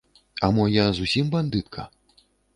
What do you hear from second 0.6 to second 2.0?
я зусім бандытка?